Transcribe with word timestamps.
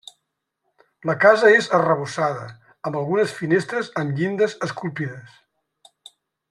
La 1.09 1.15
casa 1.25 1.51
és 1.57 1.67
arrebossada, 1.79 2.47
amb 2.91 2.99
algunes 3.03 3.37
finestres 3.43 3.95
amb 4.05 4.19
llindes 4.23 4.59
esculpides. 4.69 5.41